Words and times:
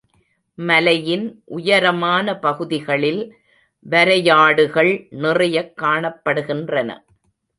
மலையின் 0.57 1.25
உயரமான 1.45 2.39
பகுதிகளில் 2.39 3.21
வரையாடுகள் 3.89 5.07
நிறையக் 5.09 5.73
காணப்படுகின்றன. 5.81 6.89